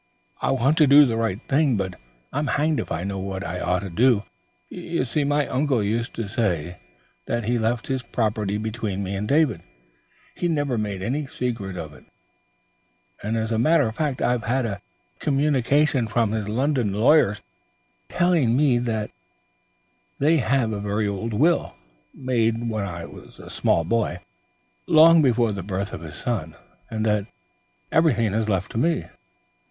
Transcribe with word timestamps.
"I 0.41 0.49
want 0.49 0.79
to 0.79 0.87
do 0.87 1.05
the 1.05 1.15
right 1.15 1.39
thing, 1.47 1.77
but 1.77 1.93
I'm 2.33 2.47
hanged 2.47 2.79
if 2.79 2.91
I 2.91 3.03
know 3.03 3.19
what 3.19 3.45
I 3.45 3.59
ought 3.59 3.81
to 3.83 3.89
do. 3.91 4.23
You 4.67 5.05
see, 5.05 5.23
my 5.23 5.45
uncle 5.45 5.83
used 5.83 6.15
to 6.15 6.27
say 6.27 6.77
that 7.27 7.43
he'd 7.43 7.59
left 7.59 7.85
his 7.85 8.01
property 8.01 8.57
between 8.57 9.03
me 9.03 9.13
and 9.15 9.27
David; 9.27 9.61
he 10.33 10.47
never 10.47 10.75
made 10.75 11.03
any 11.03 11.27
secret 11.27 11.77
of 11.77 11.93
it, 11.93 12.03
and 13.21 13.37
as 13.37 13.51
a 13.51 13.59
matter 13.59 13.87
of 13.87 13.95
fact 13.95 14.23
I've 14.23 14.41
had 14.45 14.65
a 14.65 14.81
communication 15.19 16.07
from 16.07 16.31
his 16.31 16.49
London 16.49 16.93
lawyers, 16.93 17.39
telling 18.09 18.57
me 18.57 18.79
they 18.79 20.37
have 20.37 20.73
a 20.73 20.79
very 20.79 21.07
old 21.07 21.31
will, 21.31 21.75
made 22.11 22.67
when 22.71 22.85
I 22.85 23.05
was 23.05 23.37
a 23.37 23.51
small 23.51 23.83
boy, 23.83 24.17
long 24.87 25.21
before 25.21 25.51
the 25.51 25.61
birth 25.61 25.93
of 25.93 26.01
his 26.01 26.15
son, 26.15 26.55
and 26.89 27.05
that 27.05 27.27
everything 27.91 28.33
is 28.33 28.49
left 28.49 28.71
to 28.71 28.79
me. 28.79 29.05